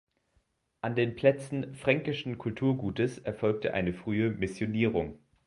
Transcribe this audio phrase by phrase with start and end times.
[0.81, 5.19] An den Plätzen fränkischen Kulturgutes erfolgte eine frühe Missionierung.